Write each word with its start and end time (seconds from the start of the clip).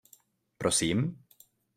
Prosím? 0.61 0.97